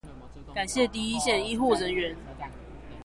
[0.55, 2.15] 感謝第一線醫護人員